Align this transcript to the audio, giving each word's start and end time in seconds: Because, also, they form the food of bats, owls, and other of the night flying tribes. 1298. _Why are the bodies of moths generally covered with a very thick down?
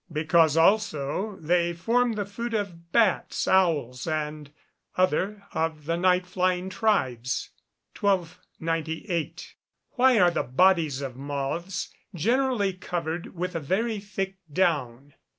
Because, 0.11 0.57
also, 0.57 1.37
they 1.41 1.73
form 1.73 2.13
the 2.13 2.25
food 2.25 2.55
of 2.55 2.91
bats, 2.91 3.47
owls, 3.47 4.07
and 4.07 4.51
other 4.97 5.43
of 5.53 5.85
the 5.85 5.95
night 5.95 6.25
flying 6.25 6.71
tribes. 6.71 7.51
1298. 7.99 9.53
_Why 9.99 10.19
are 10.19 10.31
the 10.31 10.41
bodies 10.41 11.01
of 11.03 11.15
moths 11.15 11.93
generally 12.15 12.73
covered 12.73 13.35
with 13.35 13.53
a 13.53 13.59
very 13.59 13.99
thick 13.99 14.37
down? 14.51 15.13